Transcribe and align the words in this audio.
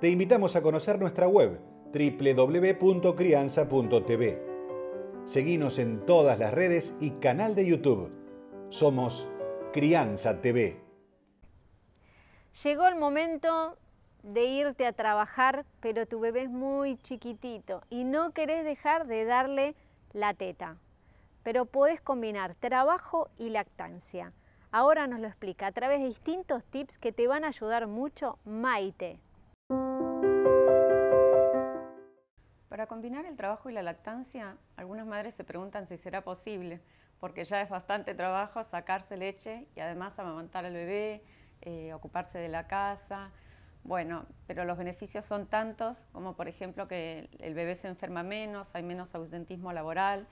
te 0.00 0.08
invitamos 0.08 0.54
a 0.54 0.62
conocer 0.62 1.00
nuestra 1.00 1.26
web 1.26 1.58
www.crianza.tv. 1.92 4.42
Seguimos 5.24 5.80
en 5.80 6.06
todas 6.06 6.38
las 6.38 6.54
redes 6.54 6.94
y 7.00 7.10
canal 7.12 7.56
de 7.56 7.66
YouTube. 7.66 8.12
Somos 8.68 9.28
Crianza 9.72 10.40
TV. 10.40 10.80
Llegó 12.62 12.86
el 12.86 12.94
momento 12.94 13.76
de 14.22 14.44
irte 14.44 14.86
a 14.86 14.92
trabajar, 14.92 15.66
pero 15.80 16.06
tu 16.06 16.20
bebé 16.20 16.44
es 16.44 16.50
muy 16.50 16.96
chiquitito 16.98 17.82
y 17.90 18.04
no 18.04 18.30
querés 18.30 18.64
dejar 18.64 19.08
de 19.08 19.24
darle 19.24 19.74
la 20.12 20.32
teta. 20.34 20.76
Pero 21.42 21.64
podés 21.64 22.00
combinar 22.00 22.54
trabajo 22.54 23.30
y 23.36 23.50
lactancia. 23.50 24.32
Ahora 24.70 25.08
nos 25.08 25.18
lo 25.18 25.26
explica 25.26 25.66
a 25.66 25.72
través 25.72 26.00
de 26.00 26.06
distintos 26.06 26.62
tips 26.66 26.98
que 26.98 27.10
te 27.10 27.26
van 27.26 27.44
a 27.44 27.48
ayudar 27.48 27.88
mucho 27.88 28.38
Maite. 28.44 29.18
Para 32.78 32.86
combinar 32.86 33.26
el 33.26 33.34
trabajo 33.34 33.68
y 33.68 33.72
la 33.72 33.82
lactancia, 33.82 34.56
algunas 34.76 35.04
madres 35.04 35.34
se 35.34 35.42
preguntan 35.42 35.88
si 35.88 35.96
será 35.96 36.22
posible, 36.22 36.80
porque 37.18 37.44
ya 37.44 37.60
es 37.60 37.68
bastante 37.68 38.14
trabajo 38.14 38.62
sacarse 38.62 39.16
leche 39.16 39.66
y 39.74 39.80
además 39.80 40.16
amamantar 40.20 40.64
al 40.64 40.74
bebé, 40.74 41.24
eh, 41.62 41.92
ocuparse 41.92 42.38
de 42.38 42.46
la 42.46 42.68
casa. 42.68 43.32
Bueno, 43.82 44.26
pero 44.46 44.64
los 44.64 44.78
beneficios 44.78 45.24
son 45.24 45.46
tantos 45.46 45.96
como 46.12 46.34
por 46.34 46.46
ejemplo 46.46 46.86
que 46.86 47.28
el 47.40 47.52
bebé 47.54 47.74
se 47.74 47.88
enferma 47.88 48.22
menos, 48.22 48.72
hay 48.76 48.84
menos 48.84 49.12
ausentismo 49.12 49.72
laboral 49.72 50.28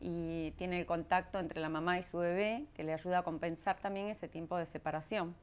y 0.00 0.52
tiene 0.52 0.80
el 0.80 0.86
contacto 0.86 1.38
entre 1.38 1.60
la 1.60 1.68
mamá 1.68 1.98
y 1.98 2.02
su 2.02 2.16
bebé 2.16 2.64
que 2.72 2.82
le 2.82 2.94
ayuda 2.94 3.18
a 3.18 3.22
compensar 3.24 3.76
también 3.78 4.06
ese 4.06 4.26
tiempo 4.26 4.56
de 4.56 4.64
separación. 4.64 5.34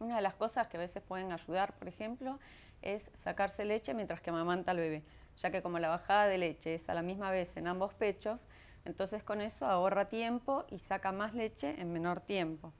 Una 0.00 0.16
de 0.16 0.22
las 0.22 0.34
cosas 0.34 0.66
que 0.66 0.78
a 0.78 0.80
veces 0.80 1.00
pueden 1.00 1.30
ayudar, 1.30 1.74
por 1.74 1.86
ejemplo, 1.86 2.40
es 2.82 3.12
sacarse 3.22 3.64
leche 3.64 3.94
mientras 3.94 4.20
que 4.20 4.30
amamanta 4.30 4.72
al 4.72 4.78
bebé 4.78 5.04
ya 5.36 5.50
que 5.50 5.62
como 5.62 5.78
la 5.78 5.88
bajada 5.88 6.26
de 6.26 6.38
leche 6.38 6.74
es 6.74 6.88
a 6.88 6.94
la 6.94 7.02
misma 7.02 7.30
vez 7.30 7.56
en 7.56 7.66
ambos 7.66 7.94
pechos, 7.94 8.46
entonces 8.84 9.22
con 9.22 9.40
eso 9.40 9.66
ahorra 9.66 10.08
tiempo 10.08 10.64
y 10.70 10.78
saca 10.78 11.12
más 11.12 11.34
leche 11.34 11.80
en 11.80 11.92
menor 11.92 12.20
tiempo. 12.20 12.72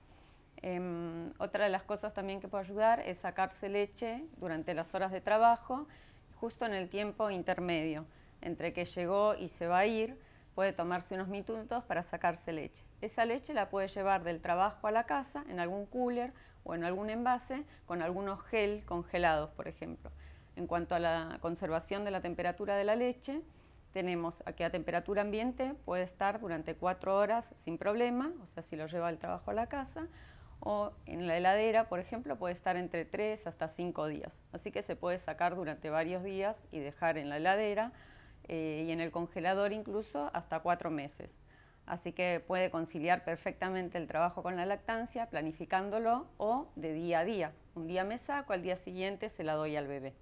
Em, 0.62 1.33
otra 1.39 1.65
de 1.65 1.71
las 1.71 1.83
cosas 1.83 2.12
también 2.12 2.41
que 2.41 2.48
puede 2.48 2.65
ayudar 2.65 3.01
es 3.01 3.19
sacarse 3.19 3.69
leche 3.69 4.25
durante 4.37 4.75
las 4.75 4.95
horas 4.95 5.11
de 5.11 5.21
trabajo, 5.21 5.87
justo 6.34 6.67
en 6.67 6.75
el 6.75 6.89
tiempo 6.89 7.31
intermedio, 7.31 8.05
entre 8.43 8.73
que 8.73 8.84
llegó 8.84 9.34
y 9.34 9.48
se 9.48 9.67
va 9.67 9.78
a 9.78 9.87
ir, 9.87 10.19
puede 10.55 10.73
tomarse 10.73 11.15
unos 11.15 11.28
minutos 11.28 11.84
para 11.84 12.03
sacarse 12.03 12.53
leche. 12.53 12.83
Esa 13.01 13.25
leche 13.25 13.55
la 13.55 13.71
puede 13.71 13.89
llevar 13.89 14.25
del 14.25 14.41
trabajo 14.41 14.87
a 14.87 14.91
la 14.91 15.05
casa 15.05 15.45
en 15.48 15.61
algún 15.61 15.87
cooler 15.87 16.33
o 16.65 16.75
en 16.75 16.84
algún 16.84 17.09
envase 17.09 17.65
con 17.87 18.03
algunos 18.03 18.43
gel 18.45 18.83
congelados, 18.84 19.51
por 19.51 19.69
ejemplo. 19.69 20.11
En 20.56 20.67
cuanto 20.67 20.95
a 20.95 20.98
la 20.98 21.39
conservación 21.41 22.05
de 22.05 22.11
la 22.11 22.20
temperatura 22.20 22.77
de 22.77 22.84
la 22.84 22.97
leche, 22.97 23.41
tenemos 23.93 24.43
que 24.56 24.65
a 24.65 24.70
temperatura 24.70 25.23
ambiente 25.23 25.75
puede 25.84 26.05
estar 26.05 26.41
durante 26.41 26.75
cuatro 26.75 27.17
horas 27.17 27.51
sin 27.55 27.79
problema, 27.79 28.33
o 28.43 28.47
sea, 28.47 28.62
si 28.62 28.77
lo 28.77 28.87
lleva 28.87 29.11
el 29.11 29.19
trabajo 29.19 29.51
a 29.51 29.55
la 29.55 29.69
casa, 29.69 30.06
o 30.60 30.93
en 31.06 31.27
la 31.27 31.37
heladera, 31.37 31.89
por 31.89 32.00
ejemplo, 32.00 32.37
puede 32.37 32.53
estar 32.55 32.77
entre 32.77 33.05
tres 33.05 33.47
hasta 33.47 33.69
cinco 33.69 34.06
días. 34.06 34.41
Así 34.53 34.71
que 34.71 34.83
se 34.83 34.94
puede 34.94 35.19
sacar 35.19 35.56
durante 35.56 35.91
varios 35.91 36.22
días 36.22 36.62
y 36.71 36.81
dejar 36.81 37.16
en 37.16 37.31
la 37.31 37.39
heladera 37.39 37.93
eh, 38.49 38.84
y 38.87 38.93
en 38.93 39.00
el 39.00 39.10
congelador 39.10 39.72
incluso 39.72 40.31
hasta 40.34 40.60
cuatro 40.60 40.91
meses. 40.91 41.39
Así 41.87 42.12
que 42.12 42.44
puede 42.47 42.71
conciliar 42.71 43.25
perfectamente 43.25 43.99
el 43.99 44.06
trabajo 44.06 44.43
con 44.43 44.56
la 44.56 44.66
lactancia, 44.66 45.27
planificándolo 45.27 46.27
o 46.37 46.69
de 46.77 46.93
día 46.93 47.21
a 47.21 47.25
día. 47.25 47.53
Un 47.75 47.87
día 47.87 48.05
me 48.05 48.19
saco, 48.19 48.53
al 48.53 48.62
día 48.62 48.77
siguiente 48.77 49.28
se 49.28 49.43
la 49.43 49.55
doy 49.55 49.77
al 49.77 49.89
bebé. 49.89 50.15